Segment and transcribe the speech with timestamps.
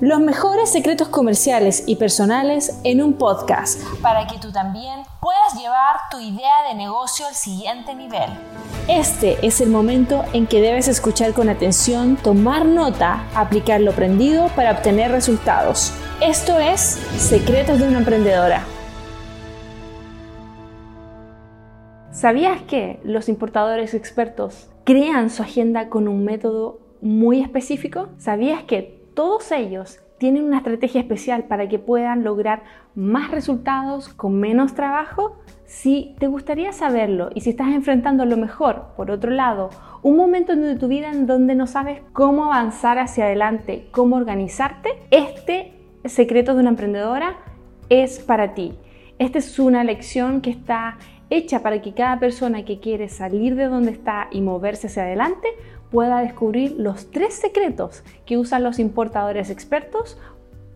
[0.00, 5.96] Los mejores secretos comerciales y personales en un podcast para que tú también puedas llevar
[6.10, 8.30] tu idea de negocio al siguiente nivel.
[8.88, 14.48] Este es el momento en que debes escuchar con atención, tomar nota, aplicar lo aprendido
[14.56, 15.92] para obtener resultados.
[16.22, 16.80] Esto es
[17.18, 18.64] Secretos de una Emprendedora.
[22.10, 28.08] ¿Sabías que los importadores expertos crean su agenda con un método muy específico?
[28.16, 32.62] ¿Sabías que todos ellos tienen una estrategia especial para que puedan lograr
[32.94, 35.38] más resultados con menos trabajo?
[35.64, 39.70] Si te gustaría saberlo y si estás enfrentando lo mejor, por otro lado,
[40.02, 44.90] un momento de tu vida en donde no sabes cómo avanzar hacia adelante, cómo organizarte,
[45.10, 45.72] este
[46.04, 47.36] secreto de una emprendedora
[47.88, 48.74] es para ti.
[49.18, 50.98] Esta es una lección que está
[51.30, 55.48] hecha para que cada persona que quiere salir de donde está y moverse hacia adelante
[55.90, 60.18] pueda descubrir los tres secretos que usan los importadores expertos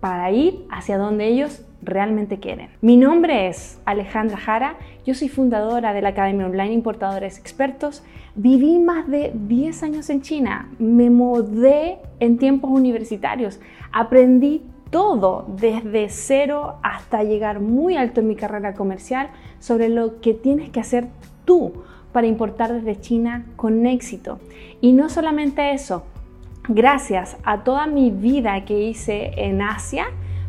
[0.00, 2.70] para ir hacia donde ellos realmente quieren.
[2.80, 8.02] Mi nombre es Alejandra Jara, yo soy fundadora de la Academia Online Importadores Expertos.
[8.34, 13.60] Viví más de 10 años en China, me mudé en tiempos universitarios,
[13.92, 20.34] aprendí todo desde cero hasta llegar muy alto en mi carrera comercial sobre lo que
[20.34, 21.08] tienes que hacer
[21.44, 21.72] tú
[22.16, 24.38] para importar desde China con éxito.
[24.80, 26.04] Y no solamente eso,
[26.66, 30.06] gracias a toda mi vida que hice en Asia,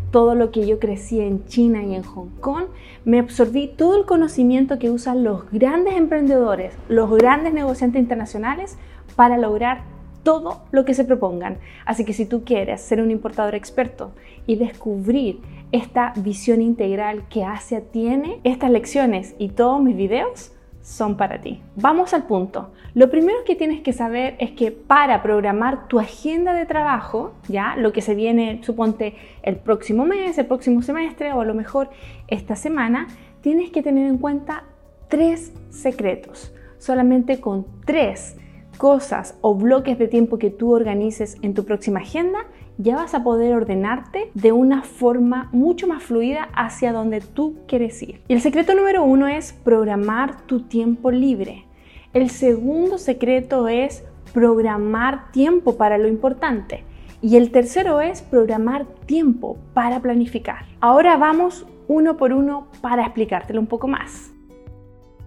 [0.10, 2.68] todo lo que yo crecí en China y en Hong Kong,
[3.04, 8.78] me absorbí todo el conocimiento que usan los grandes emprendedores, los grandes negociantes internacionales
[9.18, 9.82] para lograr
[10.24, 11.58] todo lo que se propongan.
[11.84, 14.14] Así que si tú quieres ser un importador experto
[14.46, 15.42] y descubrir
[15.74, 20.54] esta visión integral que Asia tiene, estas lecciones y todos mis videos,
[20.88, 21.62] son para ti.
[21.76, 22.72] Vamos al punto.
[22.94, 27.76] Lo primero que tienes que saber es que para programar tu agenda de trabajo, ya
[27.76, 31.90] lo que se viene, suponte el próximo mes, el próximo semestre o a lo mejor
[32.30, 33.08] esta semana,
[33.42, 34.64] tienes que tener en cuenta
[35.10, 36.54] tres secretos.
[36.78, 38.38] Solamente con tres
[38.78, 42.40] cosas o bloques de tiempo que tú organices en tu próxima agenda,
[42.78, 48.02] ya vas a poder ordenarte de una forma mucho más fluida hacia donde tú quieres
[48.04, 48.22] ir.
[48.28, 51.66] Y el secreto número uno es programar tu tiempo libre.
[52.14, 56.84] El segundo secreto es programar tiempo para lo importante.
[57.22, 60.66] Y el tercero es programar tiempo para planificar.
[60.80, 64.32] Ahora vamos uno por uno para explicártelo un poco más.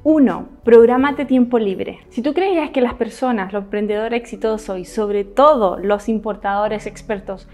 [0.02, 0.48] 1.
[0.64, 1.98] Prográmate tiempo libre.
[2.08, 7.46] Si tú creías que las personas, los emprendedores exitosos y sobre todo los importadores expertos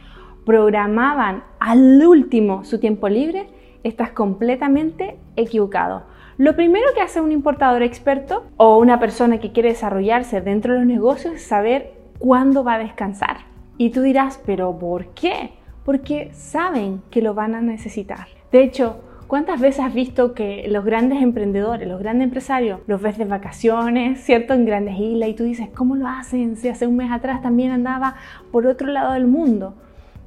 [0.44, 3.48] programaban al último su tiempo libre,
[3.82, 6.04] estás completamente equivocado.
[6.38, 10.80] Lo primero que hace un importador experto o una persona que quiere desarrollarse dentro de
[10.80, 13.38] los negocios es saber cuándo va a descansar.
[13.76, 15.54] Y tú dirás, pero ¿por qué?
[15.84, 18.28] Porque saben que lo van a necesitar.
[18.52, 23.18] De hecho, ¿Cuántas veces has visto que los grandes emprendedores, los grandes empresarios, los ves
[23.18, 24.54] de vacaciones, ¿cierto?
[24.54, 26.56] En grandes islas y tú dices, ¿cómo lo hacen?
[26.56, 28.14] Si hace un mes atrás también andaba
[28.52, 29.74] por otro lado del mundo.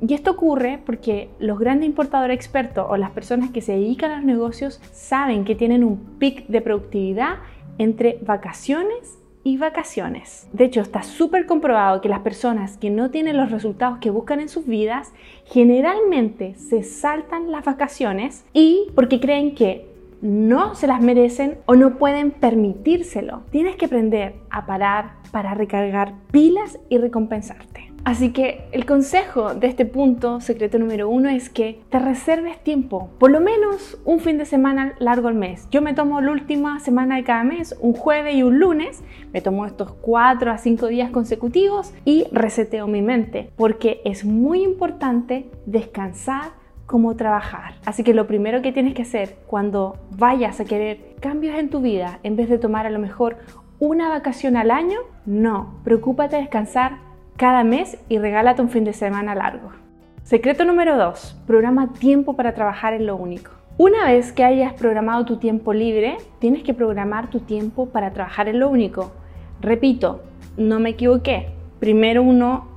[0.02, 4.16] Y esto ocurre porque los grandes importadores expertos o las personas que se dedican a
[4.18, 7.38] los negocios saben que tienen un pic de productividad
[7.78, 10.48] entre vacaciones y vacaciones.
[10.54, 14.40] De hecho, está súper comprobado que las personas que no tienen los resultados que buscan
[14.40, 15.14] en sus vidas
[15.46, 19.88] generalmente se saltan las vacaciones y porque creen que
[20.22, 23.44] no se las merecen o no pueden permitírselo.
[23.52, 27.89] Tienes que aprender a parar para recargar pilas y recompensarte.
[28.06, 33.10] Así que el consejo de este punto, secreto número uno, es que te reserves tiempo,
[33.20, 35.68] por lo menos un fin de semana largo al mes.
[35.70, 39.42] Yo me tomo la última semana de cada mes, un jueves y un lunes, me
[39.42, 45.50] tomo estos cuatro a cinco días consecutivos y reseteo mi mente, porque es muy importante
[45.66, 46.52] descansar
[46.86, 47.76] como trabajar.
[47.86, 51.82] Así que lo primero que tienes que hacer cuando vayas a querer cambios en tu
[51.82, 53.38] vida, en vez de tomar a lo mejor
[53.80, 57.09] una vacación al año, no, preocúpate de descansar
[57.40, 59.72] cada mes y regálate un fin de semana largo.
[60.24, 61.38] Secreto número 2.
[61.48, 63.52] Programa tiempo para trabajar en lo único.
[63.78, 68.50] Una vez que hayas programado tu tiempo libre, tienes que programar tu tiempo para trabajar
[68.50, 69.14] en lo único.
[69.62, 70.22] Repito,
[70.58, 71.48] no me equivoqué.
[71.80, 72.68] Primero uno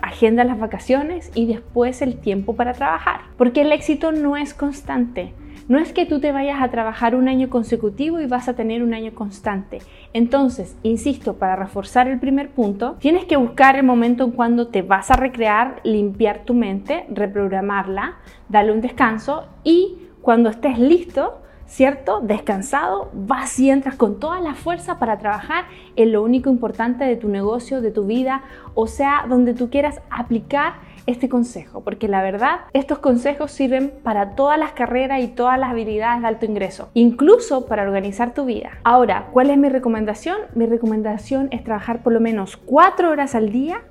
[0.00, 3.22] agenda las vacaciones y después el tiempo para trabajar.
[3.36, 5.34] Porque el éxito no es constante.
[5.68, 8.84] No es que tú te vayas a trabajar un año consecutivo y vas a tener
[8.84, 9.80] un año constante.
[10.12, 14.82] Entonces, insisto, para reforzar el primer punto, tienes que buscar el momento en cuando te
[14.82, 18.14] vas a recrear, limpiar tu mente, reprogramarla,
[18.48, 22.20] darle un descanso y cuando estés listo, ¿cierto?
[22.20, 25.64] Descansado, vas y entras con toda la fuerza para trabajar
[25.96, 28.42] en lo único importante de tu negocio, de tu vida,
[28.74, 30.74] o sea, donde tú quieras aplicar
[31.06, 35.70] este consejo, porque la verdad estos consejos sirven para todas las carreras y todas las
[35.70, 38.78] habilidades de alto ingreso, incluso para organizar tu vida.
[38.82, 40.36] Ahora, ¿cuál es mi recomendación?
[40.54, 43.82] Mi recomendación es trabajar por lo menos cuatro horas al día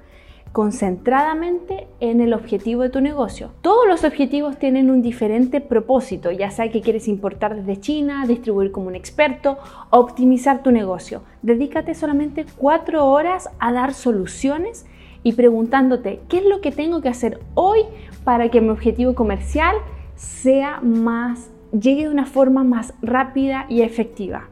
[0.56, 3.52] concentradamente en el objetivo de tu negocio.
[3.60, 8.72] Todos los objetivos tienen un diferente propósito, ya sea que quieres importar desde China, distribuir
[8.72, 9.57] como un experto,
[9.90, 11.24] optimizar tu negocio.
[11.42, 14.86] Dedícate solamente cuatro horas a dar soluciones
[15.24, 17.81] y preguntándote qué es lo que tengo que hacer hoy
[18.24, 19.75] para que mi objetivo comercial
[20.16, 24.48] sea más llegue de una forma más rápida y efectiva.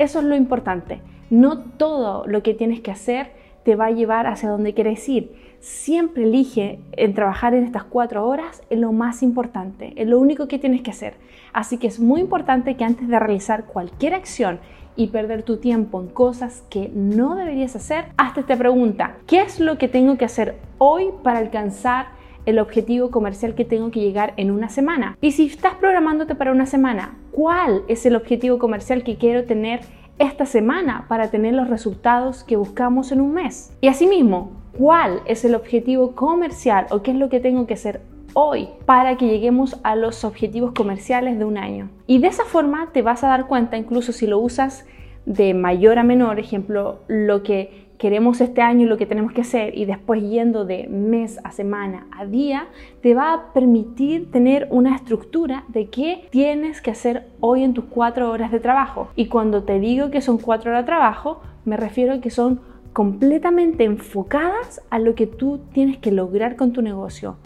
[0.00, 1.00] Eso es lo importante.
[1.30, 5.32] No todo lo que tienes que hacer te va a llevar hacia donde quieres ir.
[5.60, 10.46] Siempre elige en trabajar en estas cuatro horas en lo más importante, en lo único
[10.46, 11.14] que tienes que hacer.
[11.52, 14.60] Así que es muy importante que antes de realizar cualquier acción
[14.96, 19.16] y perder tu tiempo en cosas que no deberías hacer, hazte esta pregunta.
[19.26, 22.08] ¿Qué es lo que tengo que hacer hoy para alcanzar
[22.46, 25.16] el objetivo comercial que tengo que llegar en una semana?
[25.20, 29.80] Y si estás programándote para una semana, ¿cuál es el objetivo comercial que quiero tener
[30.18, 33.72] esta semana para tener los resultados que buscamos en un mes.
[33.80, 38.00] Y asimismo, ¿cuál es el objetivo comercial o qué es lo que tengo que hacer
[38.34, 41.90] hoy para que lleguemos a los objetivos comerciales de un año?
[42.06, 44.86] Y de esa forma te vas a dar cuenta, incluso si lo usas
[45.26, 49.76] de mayor a menor, ejemplo, lo que queremos este año lo que tenemos que hacer
[49.76, 52.68] y después yendo de mes a semana a día,
[53.02, 57.84] te va a permitir tener una estructura de qué tienes que hacer hoy en tus
[57.84, 59.08] cuatro horas de trabajo.
[59.16, 62.60] Y cuando te digo que son cuatro horas de trabajo, me refiero a que son
[62.92, 67.36] completamente enfocadas a lo que tú tienes que lograr con tu negocio.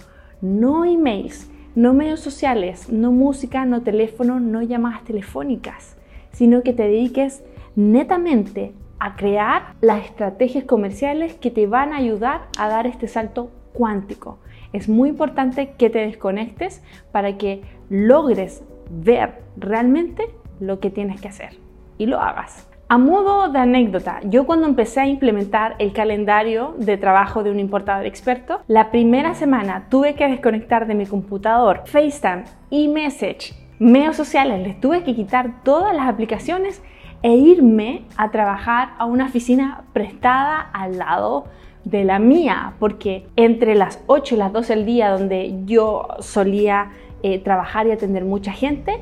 [0.40, 5.96] No emails, no medios sociales, no música, no teléfono, no llamadas telefónicas,
[6.32, 7.42] sino que te dediques
[7.76, 13.50] netamente a crear las estrategias comerciales que te van a ayudar a dar este salto
[13.72, 14.38] cuántico.
[14.72, 20.24] Es muy importante que te desconectes para que logres ver realmente
[20.60, 21.56] lo que tienes que hacer
[21.96, 22.68] y lo hagas.
[22.90, 27.60] A modo de anécdota, yo cuando empecé a implementar el calendario de trabajo de un
[27.60, 34.66] importador experto, la primera semana tuve que desconectar de mi computador FaceTime, eMessage, medios sociales,
[34.66, 36.82] les tuve que quitar todas las aplicaciones
[37.22, 41.46] e irme a trabajar a una oficina prestada al lado
[41.84, 46.90] de la mía, porque entre las 8 y las 12 del día donde yo solía
[47.22, 49.00] eh, trabajar y atender mucha gente,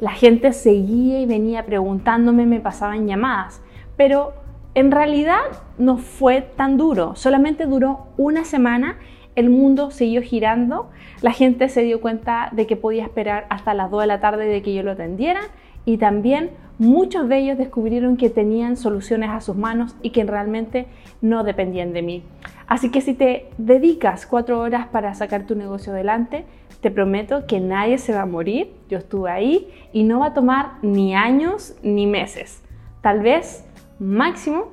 [0.00, 3.62] la gente seguía y venía preguntándome, me pasaban llamadas,
[3.96, 4.34] pero
[4.74, 5.40] en realidad
[5.78, 8.98] no fue tan duro, solamente duró una semana,
[9.34, 10.90] el mundo siguió girando,
[11.22, 14.46] la gente se dio cuenta de que podía esperar hasta las 2 de la tarde
[14.46, 15.40] de que yo lo atendiera
[15.86, 20.86] y también muchos de ellos descubrieron que tenían soluciones a sus manos y que realmente
[21.22, 22.22] no dependían de mí.
[22.66, 26.44] Así que si te dedicas cuatro horas para sacar tu negocio adelante,
[26.82, 30.34] te prometo que nadie se va a morir, yo estuve ahí y no va a
[30.34, 32.62] tomar ni años ni meses,
[33.00, 33.64] tal vez
[33.98, 34.68] máximo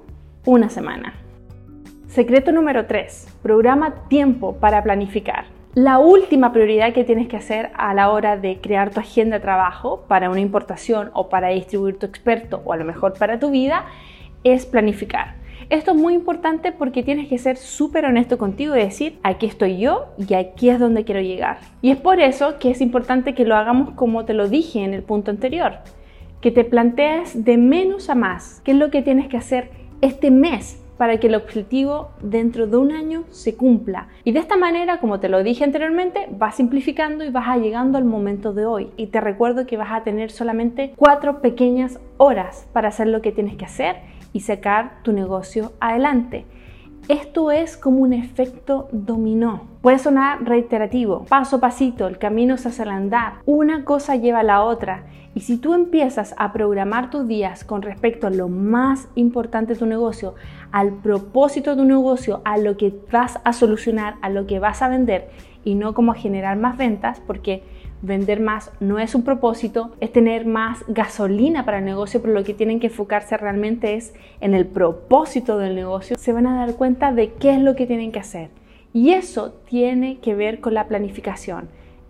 [0.46, 1.14] una semana.
[2.08, 3.40] Secreto número 3.
[3.42, 5.53] Programa tiempo para planificar.
[5.76, 9.42] La última prioridad que tienes que hacer a la hora de crear tu agenda de
[9.42, 13.50] trabajo para una importación o para distribuir tu experto o a lo mejor para tu
[13.50, 13.86] vida
[14.44, 15.34] es planificar.
[15.72, 19.80] Esto es muy importante porque tienes que ser súper honesto contigo y decir, aquí estoy
[19.80, 21.58] yo y aquí es donde quiero llegar.
[21.82, 24.94] Y es por eso que es importante que lo hagamos como te lo dije en
[24.94, 25.80] el punto anterior,
[26.40, 29.72] que te plantees de menos a más, qué es lo que tienes que hacer
[30.02, 34.08] este mes para que el objetivo dentro de un año se cumpla.
[34.24, 38.06] Y de esta manera, como te lo dije anteriormente, vas simplificando y vas llegando al
[38.06, 38.90] momento de hoy.
[38.96, 43.34] Y te recuerdo que vas a tener solamente cuatro pequeñas horas para hacer lo que
[43.34, 43.98] tienes que hacer
[44.32, 46.46] y sacar tu negocio adelante.
[47.10, 49.64] Esto es como un efecto dominó.
[49.82, 54.40] Puede sonar reiterativo, paso a pasito, el camino se hace al andar, una cosa lleva
[54.40, 55.04] a la otra.
[55.36, 59.80] Y si tú empiezas a programar tus días con respecto a lo más importante de
[59.80, 60.36] tu negocio,
[60.72, 64.82] al propósito de tu negocio, a lo que vas a solucionar, a lo que vas
[64.82, 65.30] a vender
[65.66, 67.64] y no como a generar más ventas, porque
[68.04, 72.44] vender más no es un propósito, es tener más gasolina para el negocio, pero lo
[72.44, 76.18] que tienen que enfocarse realmente es en el propósito del negocio.
[76.20, 78.50] Se van a dar cuenta de qué es lo que tienen que hacer.
[78.94, 81.70] Y eso tiene que ver con la planificación.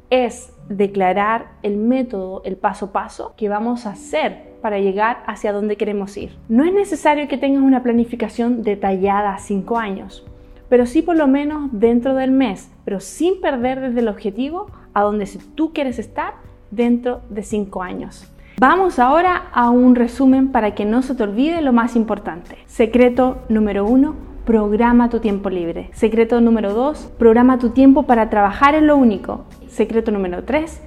[0.09, 5.53] Es declarar el método, el paso a paso que vamos a hacer para llegar hacia
[5.53, 6.35] donde queremos ir.
[6.49, 10.25] No es necesario que tengas una planificación detallada a 5 años,
[10.69, 15.01] pero sí por lo menos dentro del mes, pero sin perder desde el objetivo a
[15.01, 16.35] donde tú quieres estar
[16.71, 18.29] dentro de 5 años.
[18.59, 22.57] Vamos ahora a un resumen para que no se te olvide lo más importante.
[22.67, 25.89] Secreto número 1, programa tu tiempo libre.
[25.93, 29.45] Secreto número 2, programa tu tiempo para trabajar en lo único.
[29.67, 30.81] Secreto número 3,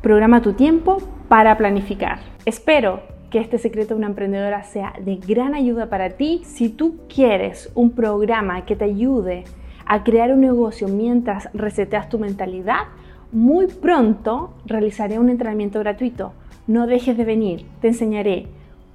[0.00, 0.98] programa tu tiempo
[1.28, 2.20] para planificar.
[2.44, 3.00] Espero
[3.30, 6.42] que este secreto de una emprendedora sea de gran ayuda para ti.
[6.44, 9.44] Si tú quieres un programa que te ayude
[9.84, 12.84] a crear un negocio mientras reseteas tu mentalidad,
[13.32, 16.32] muy pronto realizaré un entrenamiento gratuito.
[16.66, 18.46] No dejes de venir, te enseñaré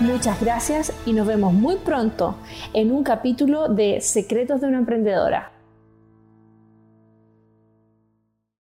[0.00, 2.36] Muchas gracias y nos vemos muy pronto
[2.72, 5.59] en un capítulo de Secretos de una Emprendedora.